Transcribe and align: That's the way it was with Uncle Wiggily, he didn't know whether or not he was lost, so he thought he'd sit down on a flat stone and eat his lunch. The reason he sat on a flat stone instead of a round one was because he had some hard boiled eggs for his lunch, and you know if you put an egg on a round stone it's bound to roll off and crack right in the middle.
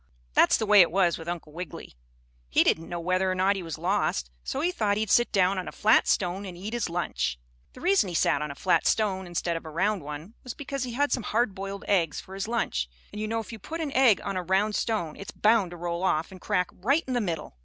That's 0.33 0.57
the 0.57 0.65
way 0.65 0.81
it 0.81 0.89
was 0.89 1.19
with 1.19 1.27
Uncle 1.27 1.53
Wiggily, 1.53 1.93
he 2.49 2.63
didn't 2.63 2.89
know 2.89 2.99
whether 2.99 3.29
or 3.31 3.35
not 3.35 3.55
he 3.55 3.61
was 3.61 3.77
lost, 3.77 4.31
so 4.43 4.59
he 4.61 4.71
thought 4.71 4.97
he'd 4.97 5.11
sit 5.11 5.31
down 5.31 5.59
on 5.59 5.67
a 5.67 5.71
flat 5.71 6.07
stone 6.07 6.43
and 6.43 6.57
eat 6.57 6.73
his 6.73 6.89
lunch. 6.89 7.37
The 7.73 7.81
reason 7.81 8.09
he 8.09 8.15
sat 8.15 8.41
on 8.41 8.49
a 8.49 8.55
flat 8.55 8.87
stone 8.87 9.27
instead 9.27 9.55
of 9.55 9.63
a 9.63 9.69
round 9.69 10.01
one 10.01 10.33
was 10.43 10.55
because 10.55 10.85
he 10.85 10.93
had 10.93 11.11
some 11.11 11.21
hard 11.21 11.53
boiled 11.53 11.85
eggs 11.87 12.19
for 12.19 12.33
his 12.33 12.47
lunch, 12.47 12.89
and 13.11 13.21
you 13.21 13.27
know 13.27 13.41
if 13.41 13.51
you 13.51 13.59
put 13.59 13.79
an 13.79 13.91
egg 13.91 14.19
on 14.23 14.35
a 14.35 14.41
round 14.41 14.73
stone 14.73 15.15
it's 15.17 15.29
bound 15.29 15.69
to 15.69 15.77
roll 15.77 16.01
off 16.01 16.31
and 16.31 16.41
crack 16.41 16.69
right 16.73 17.03
in 17.05 17.13
the 17.13 17.21
middle. 17.21 17.59